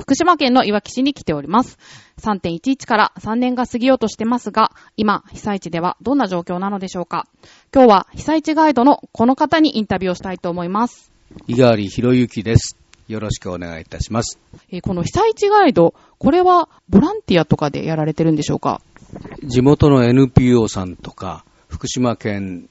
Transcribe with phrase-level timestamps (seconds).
[0.00, 1.78] 福島県のいわき市に来ております。
[2.20, 7.26] 3.11から3年が過ぎようとしてますが、今、被災地ではどんな状況なのでしょうか
[7.74, 11.12] 今日は被災地ガイドのこの方にインタビューをしたいと思います。
[11.46, 12.76] 井川博之です。
[13.08, 14.38] よろしくお願いいたします。
[14.70, 18.80] えーこの被災地ガイド、これはボランティアとかでやられてるんでしょうか？
[19.44, 22.68] 地元の NPO さんとか、福島県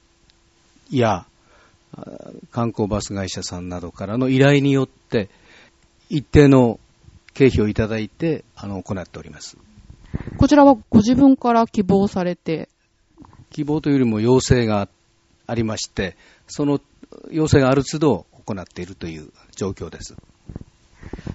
[0.90, 1.26] や
[1.96, 2.06] あ
[2.50, 5.28] 観光バス会社さんなどからの依頼によって、
[6.08, 6.80] 一定の
[7.34, 9.56] 経費をいただいて、あの、行っております。
[10.36, 12.68] こちらはご自分から希望されて、
[13.50, 14.88] 希望というよりも要請が
[15.46, 16.16] ありまして、
[16.46, 16.80] その
[17.30, 20.16] 要請がある都度行っているという状況です。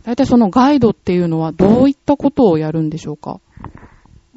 [0.04, 3.40] 大体そのガイドっていうのはどういったことをやるんでしょうか？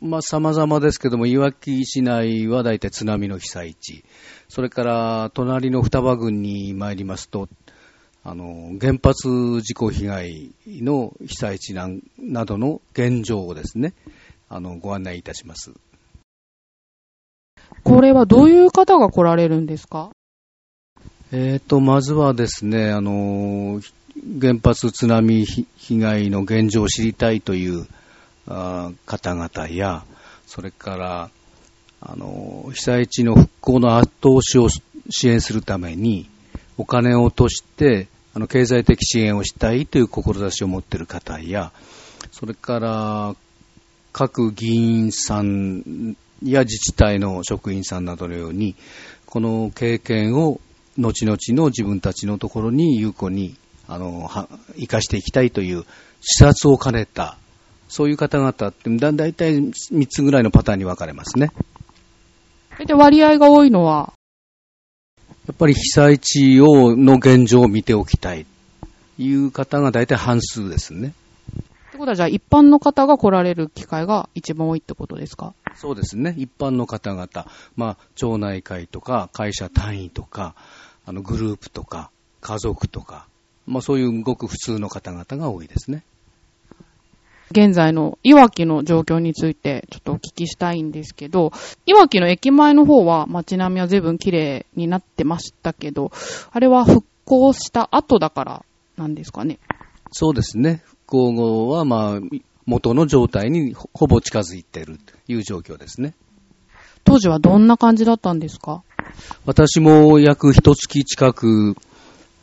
[0.02, 4.02] まあ、様々ですけども、いわき市内は大体津波の被災地。
[4.48, 7.48] それから、隣の双葉郡に参りますと、
[8.22, 13.94] あの、原発事故被害の被災地などの現状をですね、
[14.48, 15.72] あの、ご案内いたします。
[17.82, 20.10] これはどういう方が来られるんですか？
[21.32, 23.80] えーと、まずはですね、あの、
[24.40, 27.86] 原発津波被被害の現状を知りたいという
[28.46, 30.04] 方々や、
[30.46, 31.30] それから、
[32.00, 36.28] あの、被災地の復興の後押しを支援するために、
[36.80, 41.72] お金を落として、あの、経済的支援をしたいという志を持っている方や、
[42.32, 43.36] それから、
[44.12, 48.76] 各議員さんや自治体の職員さんなどのように、
[49.26, 50.58] この経験を
[50.96, 53.56] 後々の自分たちのところに有効に
[53.86, 55.84] あのは生かしていきたいという
[56.22, 57.36] 視察を兼ねた、
[57.88, 61.50] そういう方々ってだだいたい3つぐらいのパターンに分かれますね。
[62.78, 64.14] 大体割合が多いのは、
[65.50, 68.46] やっぱり被災地をの現状を見ておきたい
[69.16, 71.12] という方が大体半数ですね。
[71.88, 75.52] ってことはじゃあ一般の方が来られる機会が一番多いってことですか？
[75.74, 76.36] そうですね。
[76.38, 77.28] 一般の方々、
[77.74, 80.54] まあ、町内会とか、会社単位とか、
[81.04, 83.26] あの、グループとか、家族とか、
[83.66, 86.04] まあ、そういうごく普通の方々が多いですね。
[87.52, 91.52] 現在のいわきの状況についてちょっとお聞きしたいんですけど、
[91.84, 96.12] いわきの駅前の方は街並みは随分綺麗になってましたけど、
[96.52, 98.64] あれは復興した後だから
[98.96, 99.58] なんですかね？
[100.12, 100.82] そうですね。
[100.84, 102.20] 復興後は、まあ、
[102.66, 106.14] 元の状態にほほぼ近づいているという状況ですね。
[107.02, 108.84] 当時はどんな感じだったんですか？
[109.44, 111.76] 私も約一月近く、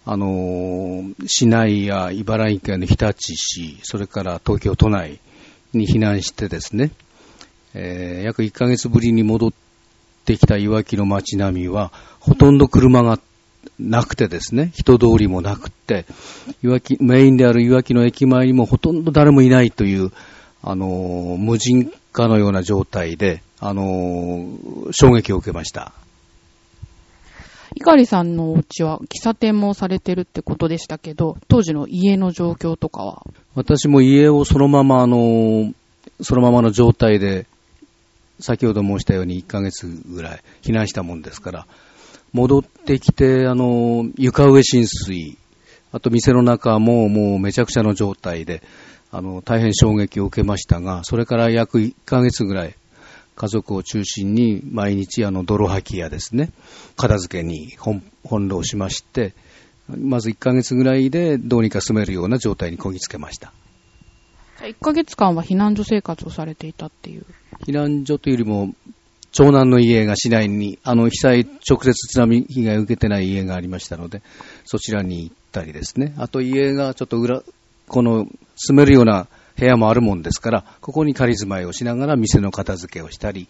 [0.09, 5.19] あの市内や茨城県の日立市、それから東京都内
[5.73, 6.91] に避難してですね、
[7.73, 9.53] えー約1ヶ月ぶりに戻っ
[10.23, 11.91] てきたいわきの街並みは、
[12.21, 13.19] ほとんど車が
[13.77, 16.05] なくてですね、人通りもなくて、
[16.63, 20.13] いわき、メインであるいわきの駅前にもほとんど誰もいないという、
[20.63, 24.47] あの無人化のような状態で、あの
[24.91, 25.91] 衝撃を受けました。
[27.77, 33.23] いかりさんのお家は喫茶店もされてるってことでしたけど、当時の家の状況とかは？
[33.53, 35.71] 私も家をそのまま、あの、
[36.19, 37.45] そのままの状態で、
[38.39, 41.67] 先ほど申したように1ヶ月ぐらい避難したもんですから、
[42.33, 45.37] 戻ってきて、あの、床上浸水、
[45.91, 48.63] あと店の中ももうめちゃくちゃの状態で、
[49.11, 52.75] あの、大変衝撃を受けましたが、それから約1ヶ月ぐらい、
[53.37, 56.51] 家族を中心に毎日あの泥吐きやですね、
[56.95, 59.33] 片付けに本翻弄しまして、
[59.87, 63.53] まず1ヶ月ぐらいでどうにか住めるような状態にこぎつけました。
[64.57, 67.25] じゃあ1ヶ月間は避難所生活をされていたっていう。
[67.65, 68.73] 避難所というよりも、
[69.31, 74.23] 長男の家が市内に、あの被災、直接津波被害を受けてない家がありましたので、
[74.65, 76.15] そちらに行ったりですね。
[76.17, 77.43] あと家がちょっと裏、
[77.87, 83.47] この住めるような部屋もあるもんですから、ここに仮住まいをしながら店の片付けをしたり、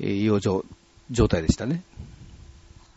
[0.00, 0.64] えー、養生
[1.10, 1.82] 状態でしたね。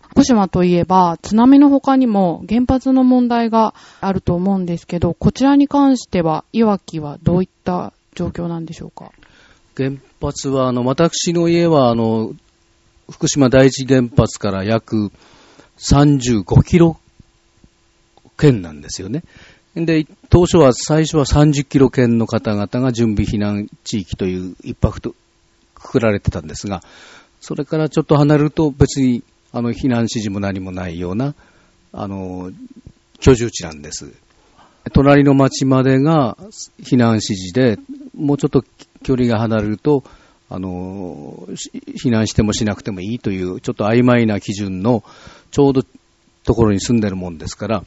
[0.02, 9.14] 福島といえば、津波の他にも原発の問題があると思うんですけど、こちらに関しては、いわきはどういった状況なんでしょうか？
[9.78, 12.34] 原発は、あの、私の家は、あの、
[13.10, 15.12] 福島第一原発から約
[15.78, 16.98] 35キロ
[18.38, 19.24] 圏なんですよね。
[19.76, 25.16] で、当初は、最初は30キロ圏の方々が準備避難地域という一泊と
[25.76, 26.84] くくられてたんですが、
[27.40, 29.24] それからちょっと離れると別に、
[29.54, 31.36] あの、避難指示も何もないような、
[31.94, 32.52] あの、
[33.20, 34.12] 居住地なんです。
[34.94, 36.38] 隣の町までが
[36.82, 37.78] 避難指示で、
[38.16, 38.66] もうちょっと
[39.04, 40.04] 距離が離れると、
[40.50, 41.48] あの、
[42.04, 45.04] 避難してもしなくてもいいという、ちょっと曖昧な基準の、
[45.52, 45.84] ちょうど
[46.44, 47.84] ところに住んでるもんですから、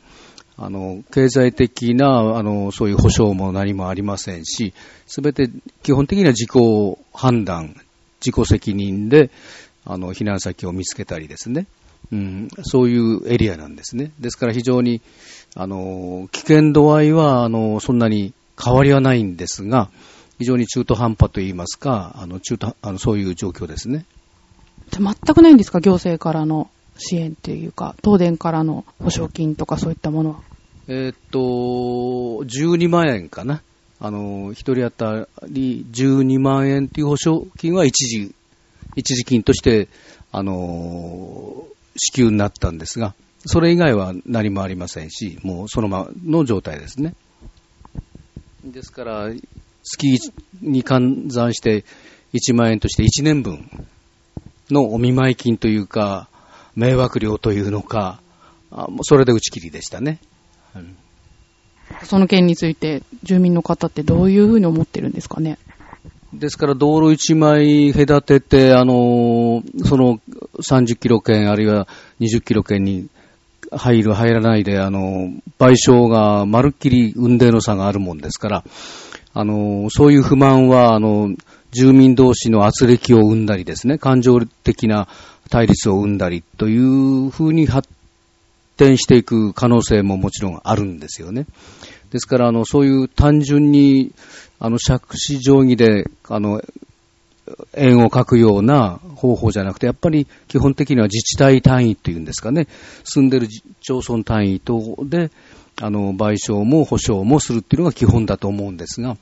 [0.56, 4.72] あの、経済的な、あの、そういう保障も何もありませんし、
[5.06, 5.50] すべて
[5.82, 6.50] 基本的には自己
[7.12, 7.76] 判断、
[8.24, 9.30] 自己責任で、
[9.84, 11.66] あの、避難先を見つけたりですね。
[12.12, 14.12] うん、そういうエリアなんですね。
[14.20, 15.00] ですから非常に、
[15.56, 19.90] あの、危険度合いは、あの、そんなに変わりはないんですが、
[20.38, 24.04] 非常に中途半端といいますか、あの、中途、あの、そういう状況ですね。
[24.92, 25.80] 全くないんですか？
[25.80, 30.40] 行政からの支援っていうか、東電からの保証金とかそういったものは？
[30.86, 31.38] えー、っと、
[32.44, 33.62] 12万円かな。
[34.00, 38.34] あの、一人当たり12万円という保証金は一時、
[38.96, 39.88] 一時金として、
[40.30, 41.64] あの、
[41.96, 43.14] 支給になったんですが、
[43.46, 47.14] それ以外は何もありませんし、もうそのままの状態ですね。
[48.64, 49.30] ですから、
[49.82, 51.84] 月に換算して
[52.32, 53.70] 1万円として1年分
[54.70, 56.28] のお見舞い金というか、
[56.76, 58.20] 迷惑料というのか、
[59.02, 60.18] それで打ち切りでしたね。
[60.74, 60.96] うん、
[62.02, 65.58] その件について、住民の方ってどういうふうに思ってるんですかね？
[66.32, 70.20] ですから、道路一枚隔てて、あの、その
[70.58, 71.86] 30キロ圏、あるいは
[72.20, 73.08] 20キロ圏に
[73.70, 78.64] 入る、入らないで、あの、賠償がまるっきり運転の差があるもんですから、
[79.32, 81.34] あの、そういう不満は、あの、
[81.72, 85.08] 住民同士の圧力を生んだりですね、感情的な
[85.54, 87.88] 対立を生んだりというふうに発
[88.76, 91.46] 展していく可能性ももちろんあるんですよね。
[92.10, 94.10] ですから、あの、そういう単純に、
[94.58, 96.60] あの、借子定規で、あの、
[97.74, 102.66] 円を書くような方法じゃなくて、やっぱり基本的には自治体単位っていうんですかね、
[103.04, 103.46] 住んでる
[103.80, 105.30] 町村単位等で、
[105.80, 109.16] あの、賠償も保証もするっていうのが基本だと思うんですが、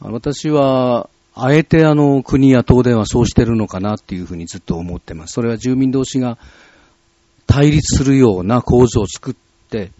[0.00, 5.32] 私は、あえてあの、国や東電はそうしてるのかなっていうふうにずっと思ってます。
[5.34, 6.38] それは住民同士が
[7.46, 9.34] 対立するような構図を作っ
[9.70, 9.90] て、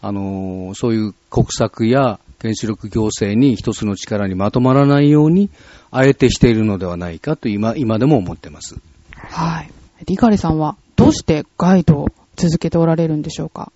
[0.00, 5.50] あの、そういう国策や原子力行政に一つの力にまとまらないように、
[5.90, 8.76] あえてしているのではないかと今、今でも思ってます。
[9.12, 9.70] はい。
[10.06, 13.72] リカリさんはどうしてガイドを続けておられるんでしょうか？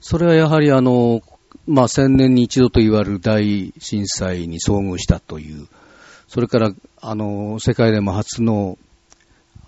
[0.00, 1.20] それはやはりあの、
[1.70, 5.68] まあ、千年に一度と言われる大震災に遭遇したという、
[6.28, 8.76] それから、あの、世界でも初の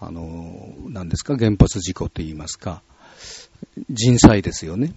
[0.05, 2.83] あの、何ですか、原発事故と言いますか、
[3.89, 4.93] 人災ですよね。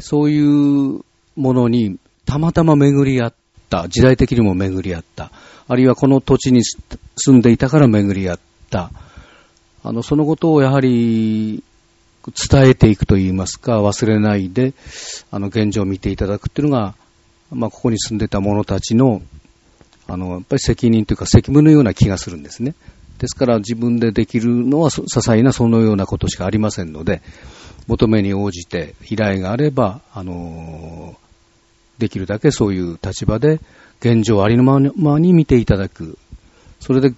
[0.00, 1.04] そういう
[1.36, 3.34] ものにたまたま巡り合っ
[3.70, 5.30] た、時代的にも巡り合った、
[5.68, 8.40] あるいはこの土地に住んでいたから巡り合っ
[8.70, 8.90] た、
[9.84, 11.62] あの、そのことをやはり
[12.30, 14.74] 伝えていくと言いますか、忘れないで、
[15.30, 16.94] あの、現状を見ていただくっていうのが、
[17.50, 19.22] まあ、ここに住んでた者たちの、
[20.06, 22.74] あの、やっぱり責任というか責務のような気がするんですね。
[23.18, 27.20] ですから自分でできるのは些細なそのようなことしかありませんので、
[27.86, 31.16] 求めに応じて依頼があれば、あの
[31.98, 33.60] できるだけそういう立場で
[34.00, 36.16] 現状ありのままに見ていただく。
[36.80, 37.12] それで、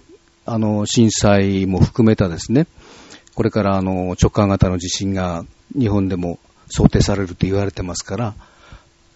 [0.45, 2.65] あの、震災も含めたですね、
[3.41, 5.45] これからあの直下型の地震が
[5.75, 6.37] 日本でも
[6.69, 8.35] 想定されると言われてますから、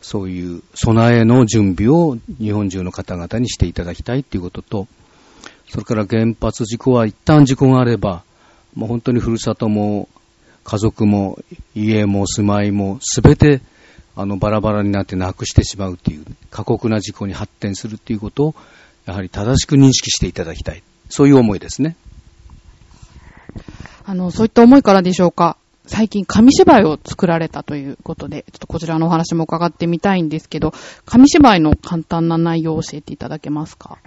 [0.02, 4.88] そういう備えの準備を日本中の方々にしていただきたいということと、
[5.70, 8.24] それから原発事故は一旦事故があれば、
[8.74, 10.10] もう本当にふるさとも
[10.64, 11.38] 家族も
[11.76, 13.62] 家も住まいもすべて
[14.16, 18.56] あのバラバラになってなくしてしまうという過酷な事故に発展するということを
[19.06, 20.82] やはり正しく認識していただきたい。
[21.12, 21.96] そういう思いですね。
[24.06, 25.58] あの、そういった思いからでしょうか。
[25.88, 30.74] 最近紙芝居を作られたということで、ちょっとこちらのお話も伺ってみたいんですけど、
[31.06, 34.00] 紙芝居の簡単な内容を教えていただけますか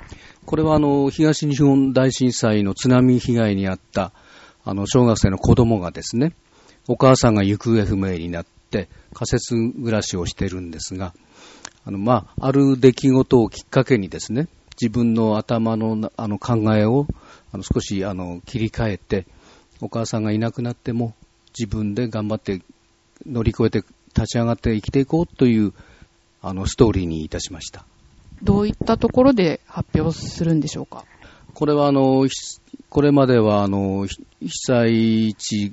[0.45, 4.13] これはあの、東日本大震災の津波被害に遭った、
[4.65, 6.35] あの、小学生の子供がですね、
[6.89, 11.15] お母さんが行方不明になって、仮設暮らしをしてるんですが、
[11.85, 14.49] あの、まあ、ある出来事をきっかけにですね、
[14.81, 17.07] 自分の頭のあの考えを
[17.53, 19.27] あの少しあの切り替えて、
[19.81, 21.15] お母さんがいなくなっても
[21.59, 22.63] 自分で頑張って
[23.27, 25.73] 乗り越えて立ち上がって生きていこうという
[26.43, 27.85] あのストーリーにいたしました。
[28.43, 31.05] どういったところで発表するんでしょうか？
[31.55, 32.29] これはあの、
[32.89, 35.73] これまではあの、被災地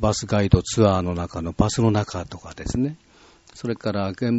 [0.00, 2.96] バスガイドツアーの中のバスの中とかですね、
[3.54, 4.32] それから原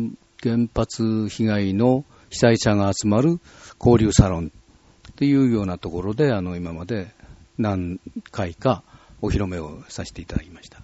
[0.43, 3.39] 原発被害の被災者が集まる
[3.79, 7.07] 交流サロンっていうようなところで、あの、今まで
[7.57, 7.99] 何
[8.31, 8.83] 回か
[9.21, 10.81] お披露目をさせていただきました。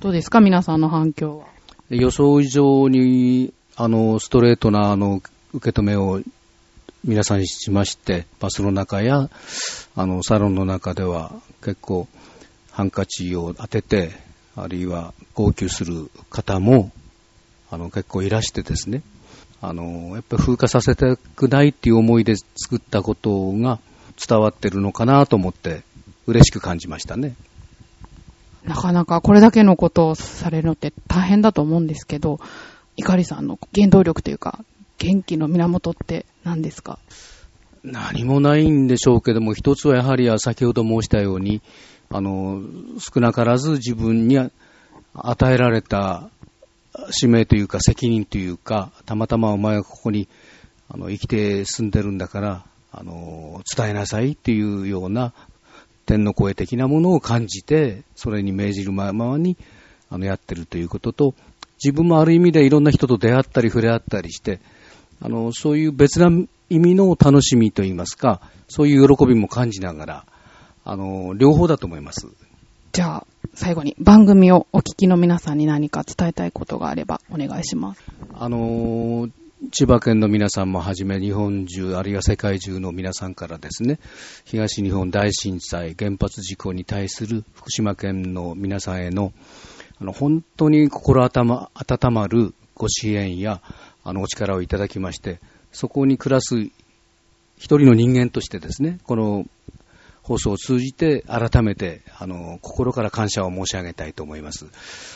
[0.00, 1.46] どうですか皆さんの反響は。
[1.90, 5.22] 予想以上に、あの、ストレートな、あの、
[5.54, 6.20] 受け止めを
[7.04, 9.30] 皆さんにしまして、バスの中や、
[9.96, 11.32] あの、サロンの中では
[11.62, 12.08] 結構、
[12.70, 14.12] ハンカチを当てて、
[14.56, 16.92] あるいは号泣する方も、
[17.70, 19.02] あの、結構いらしてですね、
[19.60, 23.80] あの、やっぱり風化させたくないっていう思いで作ったことが
[24.16, 25.82] 伝わってるのかなと思って、
[26.28, 27.34] 嬉しく感じましたね。
[28.64, 32.38] なかなかこれだけのことをされるのって大変だと思うんですけど、
[32.96, 34.62] いかりさんの原動力というか、
[34.98, 36.98] 元気の源って何ですか？
[37.82, 41.62] 何もないんでしょうけども、一つはやはり先ほど申したように、
[42.10, 42.60] あの、
[42.98, 44.38] 少なからず自分に
[45.14, 46.28] 与えられた
[47.10, 50.28] 使命というか責任というか、たまたまお前はここに
[50.90, 55.32] あの生きて住んでるんだから、あの、伝えなさいっていうような
[56.08, 59.58] 天の声的なものを感じて、それに命じるままに
[60.08, 61.34] あのやってるということと、
[61.84, 64.60] 自分もある意味でいろんな人と出会ったり触れ合ったりして、
[65.20, 66.30] あの、そういう別な
[66.70, 70.26] 意味の楽しみといいますか、そういう喜びも感じながら、
[70.84, 72.28] あの、両方だと思います。
[72.92, 78.02] じゃあ、最後に番組をお聞きの皆さんに何か伝えたいことがあればお願いします。
[78.32, 79.28] あの、
[79.70, 83.98] 千葉県の皆さんもはじめ日本中、あるいは世界中の皆さんからですね、
[84.46, 89.34] 東日本大震災、原発事故に対する福島県の皆さんへの、
[90.00, 93.60] あの、本当に心温まるご支援や、
[94.04, 95.38] あの、お力をいただきまして、
[95.70, 96.72] そこに暮らす一
[97.58, 99.44] 人の人間としてですね、この
[100.22, 104.66] 放送を通じて改めて、あの、心から感謝を申し上げたいと思います。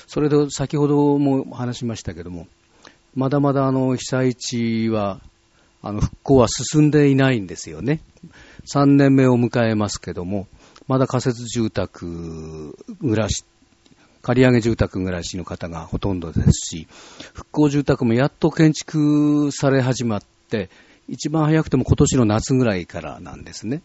[0.06, 2.46] それで先ほども話しましたけども、
[3.14, 5.20] まだまだあの、被災地は、
[5.82, 8.00] あの、復興は進んでいないんですよね。
[8.72, 10.46] 3年目を迎えますけども、
[10.88, 13.44] まだ仮設住宅暮らし、
[14.22, 16.86] 借り上げ住宅暮らしの方がほとんどですし、
[17.34, 20.70] 復興住宅もやっと建築され始まって、
[21.08, 23.82] 一番早くても今年の夏ぐらいからなんですね。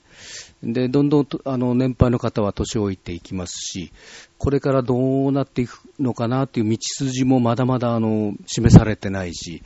[0.63, 3.91] で、どんどんあの年配の方は年老いていきますし、
[4.37, 9.63] これからどうなっていくのかなという道筋もまだまだあの示されてないし、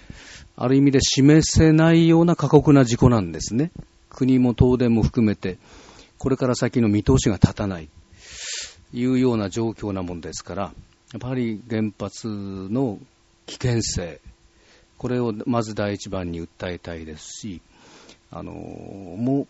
[0.56, 3.72] ある意味で示せないような過酷な事故なんですね。
[4.10, 5.58] 国も東電も含めて、
[6.18, 7.90] これから先の見通しが立たない、
[8.94, 13.00] いうような状況なもんですから、やっぱり原発の
[13.46, 14.22] 危険性、
[15.02, 17.62] これをまず第一番に訴えたいですし、
[18.30, 19.48] あの、も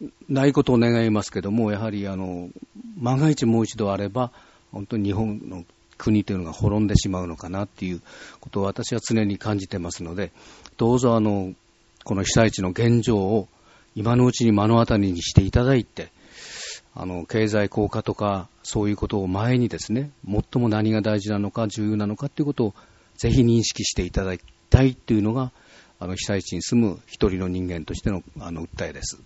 [0.00, 2.50] う、ないことを願いますけども、やはりあの、
[2.96, 4.30] 万が一もう一度あれば、
[4.70, 5.64] 本当に日本の
[5.98, 8.00] 国というのが滅んでしまうのかなっていう
[8.38, 10.30] ことを私は常に感じてますので、
[10.76, 11.52] どうぞあの、
[12.04, 13.48] この被災地の現状を
[13.96, 16.12] 今のうちに目の当たりにしていただいて、
[16.94, 22.74] あの、経済効果とか、そういうことを前にですね、最も何が大事なのか、重要なのかということを
[23.16, 25.52] ぜひ認識していただきたいというのが、
[25.98, 29.20] あの、被災地に住む一人の人間としての、あの、訴えです。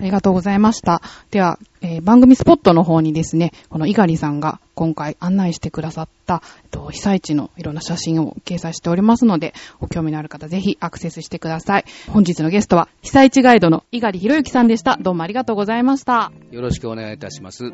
[0.00, 1.00] ありがとうございました。
[1.30, 11.84] では、えー、番組スポットの方にですね、この猪狩さんが今回案内してくださった、えっと、被災地のいろんな写真を掲載しておりますので、ご興味のある方ぜひアクセスしてください。
[12.08, 14.96] 本日のゲストは、被災地ガイドの猪狩博之さんでした。
[15.00, 16.32] どうもありがとうございました。
[16.50, 17.64] よろしくお願いいたします。